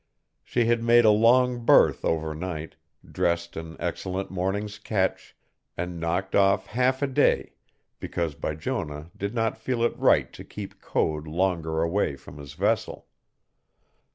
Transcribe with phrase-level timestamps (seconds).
[0.43, 5.35] She had made a long berth overnight, dressed an excellent morning's catch,
[5.77, 7.53] and knocked off half a day
[7.99, 13.05] because Bijonah did not feel it right to keep Code longer away from his vessel.